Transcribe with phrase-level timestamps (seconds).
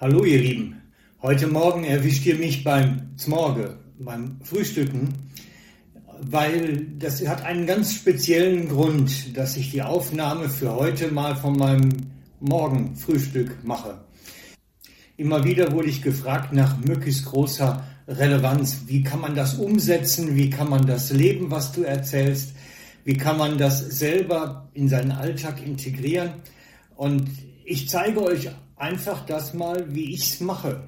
[0.00, 0.80] Hallo ihr Lieben,
[1.22, 5.12] heute Morgen erwischt ihr mich beim Zmorge, beim Frühstücken,
[6.20, 11.58] weil das hat einen ganz speziellen Grund, dass ich die Aufnahme für heute mal von
[11.58, 11.88] meinem
[12.38, 13.98] Morgenfrühstück mache.
[15.16, 18.82] Immer wieder wurde ich gefragt nach möglichst großer Relevanz.
[18.86, 20.36] Wie kann man das umsetzen?
[20.36, 22.54] Wie kann man das leben, was du erzählst?
[23.04, 26.34] Wie kann man das selber in seinen Alltag integrieren?
[26.94, 27.28] Und
[27.64, 30.84] ich zeige euch einfach das mal, wie ich es mache.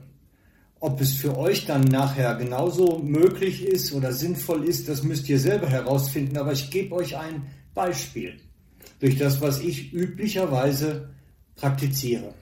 [0.78, 5.38] Ob es für euch dann nachher genauso möglich ist oder sinnvoll ist, das müsst ihr
[5.38, 6.38] selber herausfinden.
[6.38, 8.40] Aber ich gebe euch ein Beispiel
[8.98, 11.10] durch das, was ich üblicherweise
[11.56, 12.34] praktiziere.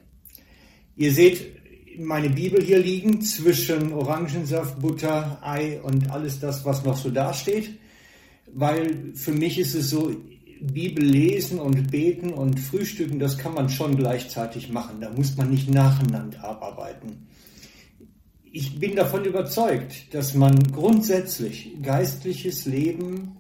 [0.96, 1.58] Ihr seht
[1.98, 7.70] meine Bibel hier liegen zwischen Orangensaft, Butter, Ei und alles das, was noch so dasteht.
[8.54, 10.14] Weil für mich ist es so,
[10.60, 15.00] Bibel lesen und beten und frühstücken, das kann man schon gleichzeitig machen.
[15.00, 17.28] Da muss man nicht nacheinander abarbeiten.
[18.50, 23.36] Ich bin davon überzeugt, dass man grundsätzlich geistliches Leben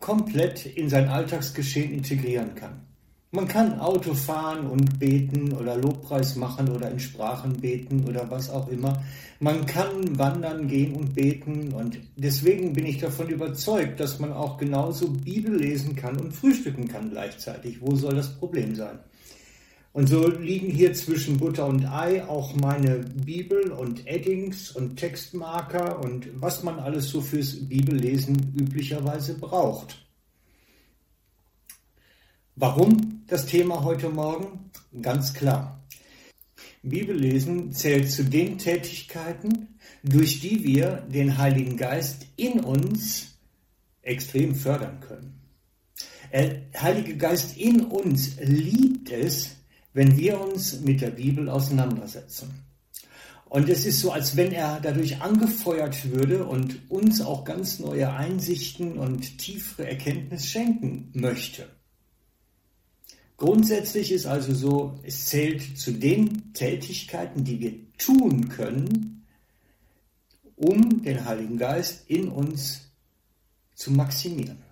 [0.00, 2.93] komplett in sein Alltagsgeschehen integrieren kann.
[3.34, 8.48] Man kann Auto fahren und beten oder Lobpreis machen oder in Sprachen beten oder was
[8.48, 9.02] auch immer.
[9.40, 14.56] Man kann wandern gehen und beten und deswegen bin ich davon überzeugt, dass man auch
[14.56, 17.80] genauso Bibel lesen kann und frühstücken kann gleichzeitig.
[17.80, 19.00] Wo soll das Problem sein?
[19.92, 26.00] Und so liegen hier zwischen Butter und Ei auch meine Bibel und Eddings und Textmarker
[26.04, 30.03] und was man alles so fürs Bibellesen üblicherweise braucht.
[32.56, 34.70] Warum das Thema heute Morgen?
[35.02, 35.84] Ganz klar.
[36.84, 43.38] Bibellesen zählt zu den Tätigkeiten, durch die wir den Heiligen Geist in uns
[44.02, 45.40] extrem fördern können.
[46.32, 49.56] Der Heilige Geist in uns liebt es,
[49.92, 52.54] wenn wir uns mit der Bibel auseinandersetzen.
[53.46, 58.12] Und es ist so, als wenn er dadurch angefeuert würde und uns auch ganz neue
[58.12, 61.68] Einsichten und tiefere Erkenntnis schenken möchte.
[63.36, 69.26] Grundsätzlich ist also so, es zählt zu den Tätigkeiten, die wir tun können,
[70.56, 72.82] um den Heiligen Geist in uns
[73.74, 74.62] zu maximieren.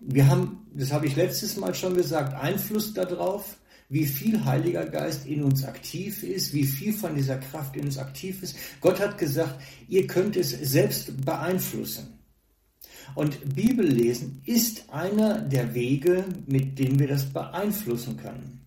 [0.00, 3.56] Wir haben, das habe ich letztes Mal schon gesagt, Einfluss darauf,
[3.90, 7.98] wie viel Heiliger Geist in uns aktiv ist, wie viel von dieser Kraft in uns
[7.98, 8.56] aktiv ist.
[8.80, 12.09] Gott hat gesagt, ihr könnt es selbst beeinflussen.
[13.14, 18.66] Und Bibellesen ist einer der Wege, mit denen wir das beeinflussen können.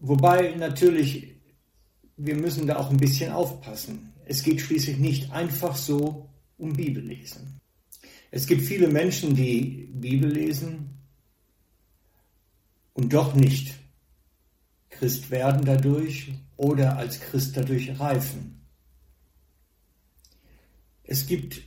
[0.00, 1.36] Wobei natürlich,
[2.16, 4.12] wir müssen da auch ein bisschen aufpassen.
[4.26, 6.28] Es geht schließlich nicht einfach so
[6.58, 7.60] um Bibellesen.
[8.30, 10.98] Es gibt viele Menschen, die Bibel lesen
[12.92, 13.74] und doch nicht
[14.90, 18.66] Christ werden dadurch oder als Christ dadurch reifen.
[21.02, 21.62] Es gibt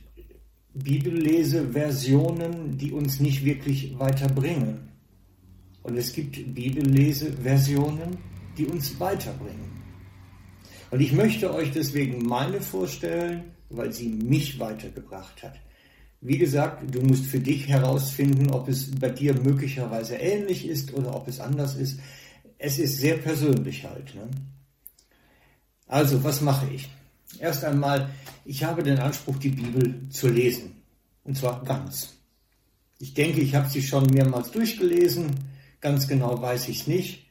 [0.78, 4.88] Bibelleseversionen, die uns nicht wirklich weiterbringen.
[5.82, 8.18] Und es gibt Bibelleseversionen,
[8.56, 9.70] die uns weiterbringen.
[10.90, 15.60] Und ich möchte euch deswegen meine vorstellen, weil sie mich weitergebracht hat.
[16.20, 21.14] Wie gesagt, du musst für dich herausfinden, ob es bei dir möglicherweise ähnlich ist oder
[21.14, 22.00] ob es anders ist.
[22.58, 24.14] Es ist sehr persönlich halt.
[24.14, 24.28] Ne?
[25.86, 26.88] Also, was mache ich?
[27.38, 28.10] Erst einmal,
[28.44, 30.82] ich habe den Anspruch, die Bibel zu lesen.
[31.24, 32.14] Und zwar ganz.
[32.98, 35.30] Ich denke, ich habe sie schon mehrmals durchgelesen.
[35.80, 37.26] Ganz genau weiß ich es nicht.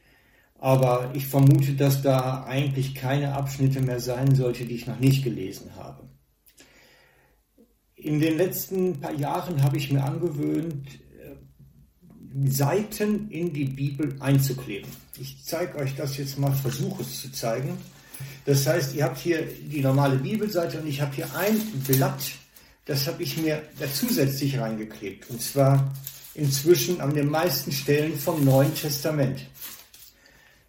[0.58, 5.22] Aber ich vermute, dass da eigentlich keine Abschnitte mehr sein sollte, die ich noch nicht
[5.22, 6.08] gelesen habe.
[7.94, 10.86] In den letzten paar Jahren habe ich mir angewöhnt,
[11.20, 14.90] äh, Seiten in die Bibel einzukleben.
[15.18, 17.76] Ich zeige euch das jetzt mal, versuche es zu zeigen.
[18.48, 22.30] Das heißt, ihr habt hier die normale Bibelseite und ich habe hier ein Blatt,
[22.86, 25.28] das habe ich mir da zusätzlich reingeklebt.
[25.28, 25.94] Und zwar
[26.32, 29.42] inzwischen an den meisten Stellen vom Neuen Testament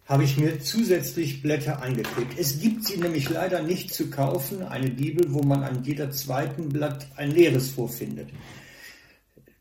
[0.04, 2.38] habe ich mir zusätzlich Blätter eingeklebt.
[2.38, 6.68] Es gibt sie nämlich leider nicht zu kaufen, eine Bibel, wo man an jeder zweiten
[6.68, 8.28] Blatt ein leeres vorfindet.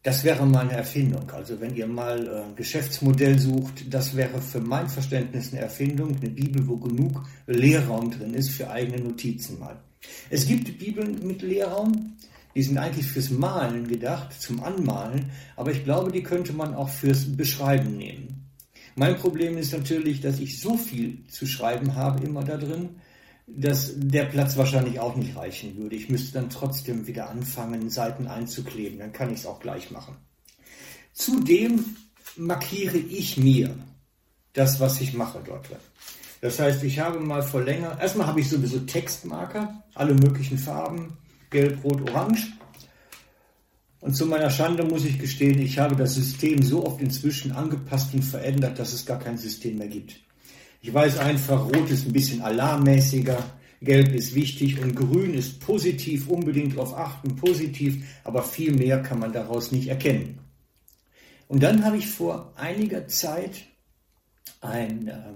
[0.10, 1.30] Das wäre mal eine Erfindung.
[1.30, 6.16] Also wenn ihr mal äh, ein Geschäftsmodell sucht, das wäre für mein Verständnis eine Erfindung,
[6.16, 9.80] eine Bibel, wo genug Leerraum drin ist für eigene Notizen mal.
[10.32, 12.18] Es gibt Bibeln mit Leerraum,
[12.56, 16.90] die sind eigentlich fürs Malen gedacht, zum Anmalen, aber ich glaube, die könnte man auch
[16.90, 18.50] fürs Beschreiben nehmen.
[18.96, 22.96] Mein Problem ist natürlich, dass ich so viel zu schreiben habe immer da drin,
[23.56, 25.96] dass der Platz wahrscheinlich auch nicht reichen würde.
[25.96, 29.00] Ich müsste dann trotzdem wieder anfangen, Seiten einzukleben.
[29.00, 30.16] Dann kann ich es auch gleich machen.
[31.14, 31.96] Zudem
[32.38, 33.76] markiere ich mir
[34.54, 35.78] das, was ich mache dort drin.
[36.42, 41.18] Das heißt, ich habe mal vor länger, erstmal habe ich sowieso Textmarker, alle möglichen Farben,
[41.50, 42.54] gelb, rot, orange.
[44.00, 48.14] Und zu meiner Schande muss ich gestehen, ich habe das System so oft inzwischen angepasst
[48.14, 50.22] und verändert, dass es gar kein System mehr gibt.
[50.82, 53.38] Ich weiß einfach, rot ist ein bisschen alarmmäßiger,
[53.82, 59.20] gelb ist wichtig und grün ist positiv, unbedingt darauf achten, positiv, aber viel mehr kann
[59.20, 60.40] man daraus nicht erkennen.
[61.48, 63.64] Und dann habe ich vor einiger Zeit
[64.62, 65.34] ein äh,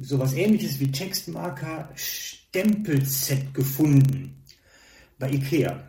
[0.00, 4.42] sowas ähnliches wie Textmarker Stempelset gefunden
[5.18, 5.82] bei Ikea.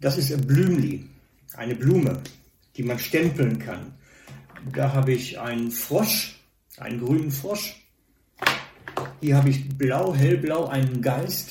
[0.00, 1.06] Das ist ein Blümli,
[1.54, 2.22] eine Blume,
[2.76, 3.94] die man stempeln kann.
[4.72, 6.40] Da habe ich einen Frosch,
[6.78, 7.76] einen grünen Frosch.
[9.20, 11.50] Hier habe ich blau, hellblau, einen Geist.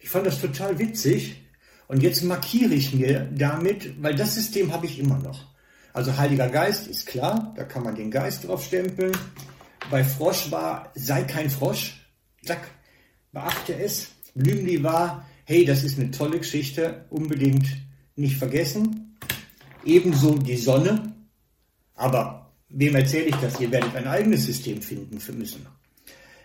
[0.00, 1.42] Ich fand das total witzig.
[1.86, 5.46] Und jetzt markiere ich mir damit, weil das System habe ich immer noch.
[5.92, 9.16] Also Heiliger Geist ist klar, da kann man den Geist drauf stempeln.
[9.90, 12.04] Bei Frosch war, sei kein Frosch.
[12.44, 12.68] Zack,
[13.32, 14.08] beachte es.
[14.34, 17.66] Blümli war, hey, das ist eine tolle Geschichte, unbedingt
[18.16, 19.16] nicht vergessen.
[19.84, 21.14] Ebenso die Sonne.
[21.94, 23.58] Aber wem erzähle ich das?
[23.60, 25.66] Ihr werdet ein eigenes System finden müssen.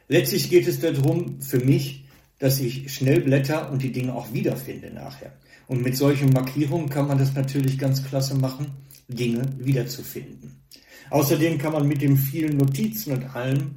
[0.07, 2.05] Letztlich geht es darum, für mich,
[2.39, 5.33] dass ich schnell blätter und die Dinge auch wiederfinde nachher.
[5.67, 8.67] Und mit solchen Markierungen kann man das natürlich ganz klasse machen,
[9.07, 10.61] Dinge wiederzufinden.
[11.09, 13.75] Außerdem kann man mit den vielen Notizen und allem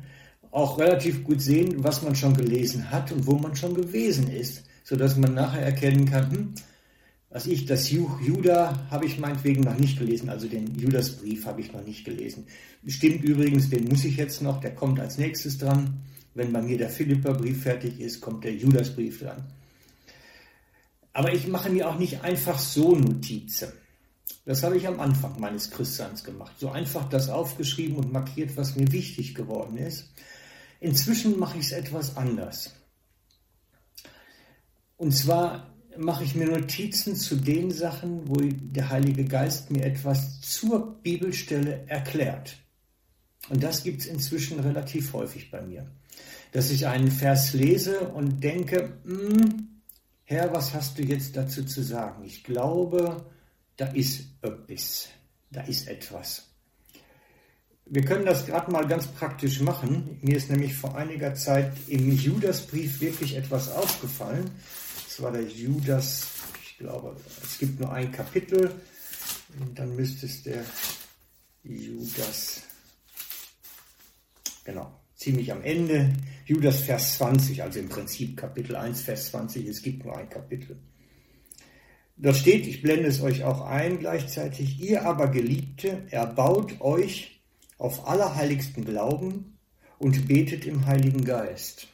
[0.51, 4.65] auch relativ gut sehen, was man schon gelesen hat und wo man schon gewesen ist,
[4.85, 6.55] sodass man nachher erkennen kann, hm,
[7.29, 11.73] was ich, das Juda habe ich meinetwegen noch nicht gelesen, also den Judasbrief habe ich
[11.73, 12.47] noch nicht gelesen.
[12.87, 16.01] Stimmt übrigens, den muss ich jetzt noch, der kommt als nächstes dran.
[16.37, 19.43] Wenn bei mir der Philipperbrief fertig ist, kommt der Judasbrief dran.
[21.15, 23.73] Aber ich mache mir auch nicht einfach so Notizen.
[24.45, 26.53] Das habe ich am Anfang meines Christseins gemacht.
[26.59, 30.13] So einfach das aufgeschrieben und markiert, was mir wichtig geworden ist.
[30.79, 32.75] Inzwischen mache ich es etwas anders.
[34.99, 40.43] Und zwar mache ich mir Notizen zu den Sachen, wo der Heilige Geist mir etwas
[40.43, 42.59] zur Bibelstelle erklärt.
[43.49, 45.91] Und das gibt es inzwischen relativ häufig bei mir.
[46.57, 49.83] Dass ich einen Vers lese und denke, hm,
[50.25, 52.25] Herr, was hast du jetzt dazu zu sagen?
[52.25, 53.27] Ich glaube,
[53.77, 55.09] da ist etwas,
[55.51, 56.45] da ist etwas.
[57.85, 60.19] Wir können das gerade mal ganz praktisch machen.
[60.23, 64.51] Mir ist nämlich vor einiger Zeit im Judasbrief wirklich etwas aufgefallen.
[65.05, 66.27] Das war der Judas,
[66.63, 68.81] ich glaube, es gibt nur ein Kapitel.
[69.61, 70.65] Und dann müsste es der
[71.65, 72.63] Judas,
[74.65, 76.13] genau, ziemlich am Ende.
[76.45, 80.79] Judas Vers 20, also im Prinzip Kapitel 1, Vers 20, es gibt nur ein Kapitel.
[82.17, 87.41] Da steht, ich blende es euch auch ein gleichzeitig, ihr aber Geliebte, erbaut euch
[87.79, 89.59] auf allerheiligsten Glauben
[89.99, 91.89] und betet im Heiligen Geist.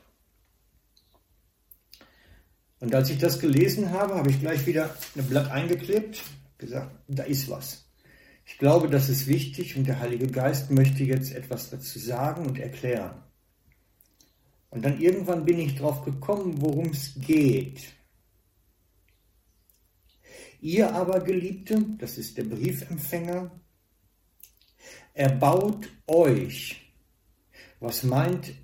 [2.79, 6.23] Und als ich das gelesen habe, habe ich gleich wieder ein Blatt eingeklebt,
[6.59, 7.85] gesagt, da ist was.
[8.53, 12.59] Ich glaube, das ist wichtig und der Heilige Geist möchte jetzt etwas dazu sagen und
[12.59, 13.23] erklären.
[14.71, 17.95] Und dann irgendwann bin ich drauf gekommen, worum es geht.
[20.61, 23.51] Ihr aber, Geliebte, das ist der Briefempfänger,
[25.13, 26.94] erbaut euch.
[27.81, 28.55] Was meint,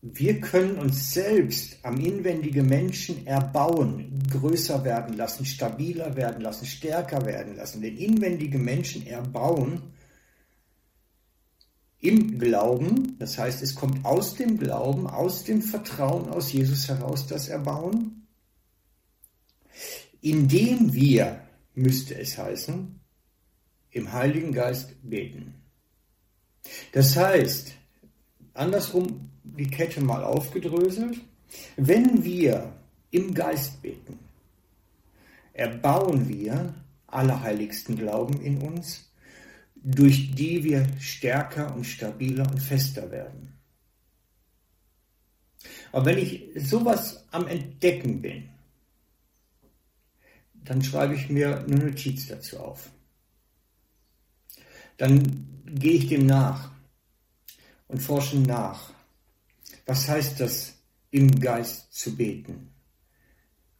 [0.00, 7.24] wir können uns selbst am inwendige Menschen erbauen, größer werden lassen, stabiler werden lassen, stärker
[7.26, 9.82] werden lassen, den inwendige Menschen erbauen
[12.00, 17.26] im Glauben, das heißt, es kommt aus dem Glauben, aus dem Vertrauen aus Jesus heraus
[17.26, 18.18] das Erbauen
[20.20, 21.42] indem wir,
[21.74, 23.00] müsste es heißen,
[23.90, 25.54] im Heiligen Geist beten.
[26.92, 27.72] Das heißt,
[28.58, 31.18] andersrum die Kette mal aufgedröselt,
[31.76, 32.72] wenn wir
[33.10, 34.18] im Geist beten,
[35.52, 36.74] erbauen wir
[37.06, 39.10] allerheiligsten Glauben in uns,
[39.74, 43.54] durch die wir stärker und stabiler und fester werden.
[45.92, 48.48] Aber wenn ich sowas am Entdecken bin,
[50.64, 52.90] dann schreibe ich mir eine Notiz dazu auf.
[54.98, 56.70] Dann gehe ich dem nach
[57.88, 58.90] und forsche nach.
[59.86, 60.74] Was heißt das,
[61.10, 62.68] im Geist zu beten?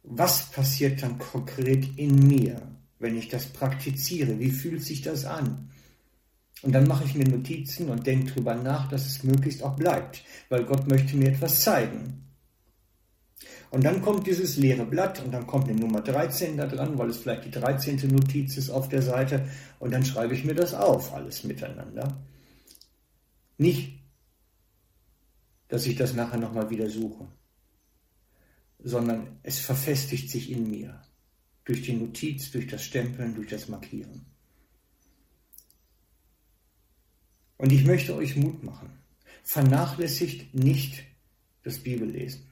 [0.03, 2.61] Was passiert dann konkret in mir,
[2.97, 4.39] wenn ich das praktiziere?
[4.39, 5.69] Wie fühlt sich das an?
[6.61, 10.23] Und dann mache ich mir Notizen und denke darüber nach, dass es möglichst auch bleibt,
[10.49, 12.25] weil Gott möchte mir etwas zeigen.
[13.71, 17.09] Und dann kommt dieses leere Blatt und dann kommt eine Nummer 13 da dran, weil
[17.09, 17.97] es vielleicht die 13.
[18.11, 19.47] Notiz ist auf der Seite.
[19.77, 22.17] Und dann schreibe ich mir das auf, alles miteinander.
[23.59, 23.99] Nicht
[25.69, 27.27] dass ich das nachher nochmal wieder suche,
[28.79, 31.01] sondern es verfestigt sich in mir
[31.63, 34.25] durch die Notiz, durch das Stempeln, durch das Markieren.
[37.57, 38.89] Und ich möchte euch Mut machen.
[39.43, 41.03] Vernachlässigt nicht
[41.63, 42.47] das Bibellesen.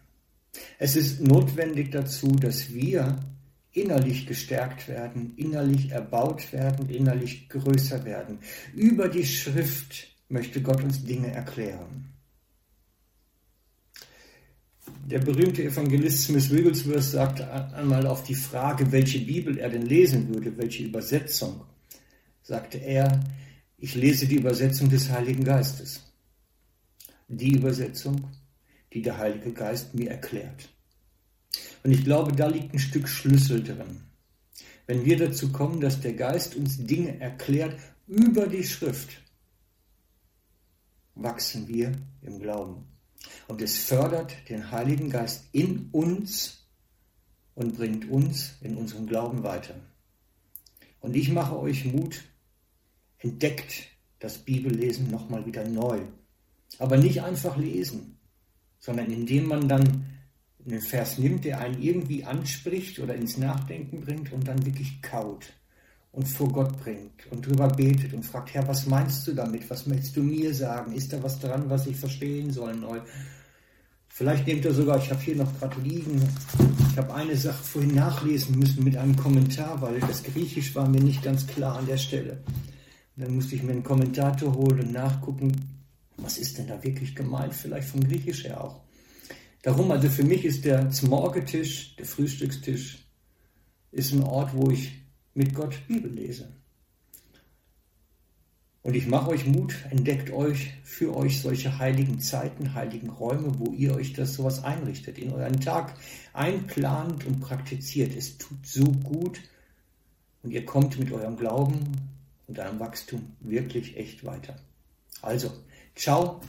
[0.78, 3.20] Es ist notwendig dazu, dass wir
[3.72, 8.40] innerlich gestärkt werden, innerlich erbaut werden, innerlich größer werden.
[8.74, 12.14] Über die Schrift möchte Gott uns Dinge erklären.
[15.06, 20.34] Der berühmte Evangelist Smith Wigglesworth sagt einmal auf die Frage, welche Bibel er denn lesen
[20.34, 21.62] würde, welche Übersetzung,
[22.42, 23.24] sagte er,
[23.78, 26.02] ich lese die Übersetzung des Heiligen Geistes.
[27.28, 28.30] Die Übersetzung,
[28.94, 30.70] die der Heilige Geist mir erklärt.
[31.84, 34.02] Und ich glaube, da liegt ein Stück Schlüssel drin.
[34.88, 39.22] Wenn wir dazu kommen, dass der Geist uns Dinge erklärt über die Schrift,
[41.22, 42.86] wachsen wir im Glauben.
[43.48, 46.68] Und es fördert den Heiligen Geist in uns
[47.56, 49.76] und bringt uns in unserem Glauben weiter.
[51.00, 52.24] Und ich mache euch Mut,
[53.20, 53.88] entdeckt
[54.20, 56.02] das Bibellesen nochmal wieder neu.
[56.80, 58.20] Aber nicht einfach lesen,
[58.80, 60.06] sondern indem man dann
[60.66, 65.54] einen Vers nimmt, der einen irgendwie anspricht oder ins Nachdenken bringt und dann wirklich kaut
[66.18, 69.70] und vor Gott bringt und drüber betet und fragt, Herr, was meinst du damit?
[69.70, 70.94] Was möchtest du mir sagen?
[70.94, 73.00] Ist da was dran, was ich verstehen soll neu?
[74.08, 76.20] Vielleicht nehmt ihr sogar, ich habe hier noch gerade liegen,
[76.90, 81.02] ich habe eine Sache vorhin nachlesen müssen mit einem Kommentar, weil das Griechisch war mir
[81.02, 82.42] nicht ganz klar an der Stelle.
[83.16, 85.52] Dann musste ich mir einen Kommentator holen und nachgucken,
[86.18, 88.82] was ist denn da wirklich gemeint, vielleicht vom Griechisch her auch.
[89.62, 93.06] Darum, also für mich ist der Zmorgetisch, der Frühstückstisch,
[93.92, 95.07] ist ein Ort, wo ich
[95.38, 96.50] mit Gott Bibel lese.
[98.82, 103.72] Und ich mache euch Mut, entdeckt euch für euch solche heiligen Zeiten, heiligen Räume, wo
[103.74, 105.94] ihr euch das sowas einrichtet, in euren Tag
[106.34, 108.16] einplant und praktiziert.
[108.16, 109.42] Es tut so gut
[110.42, 111.82] und ihr kommt mit eurem Glauben
[112.48, 114.56] und eurem Wachstum wirklich echt weiter.
[115.22, 115.52] Also,
[115.96, 116.42] ciao,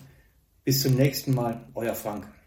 [0.65, 2.38] bis zum nächsten Mal, euer Frank.